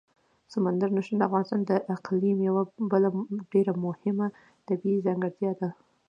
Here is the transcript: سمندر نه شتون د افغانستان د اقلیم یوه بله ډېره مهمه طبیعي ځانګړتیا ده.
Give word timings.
سمندر 0.53 0.89
نه 0.95 1.01
شتون 1.05 1.17
د 1.17 1.23
افغانستان 1.27 1.61
د 1.65 1.71
اقلیم 1.95 2.37
یوه 2.47 2.63
بله 2.91 3.07
ډېره 3.53 3.73
مهمه 3.85 4.27
طبیعي 4.67 4.99
ځانګړتیا 5.05 5.51
ده. 5.59 5.69